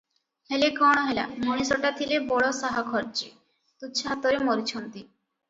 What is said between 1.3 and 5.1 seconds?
ମଣିଷଟା ଥିଲେ ବଡ଼ ସାହାଖର୍ଚ୍ଚୀ, ତୁଛା ହାତରେ ମରିଛନ୍ତି।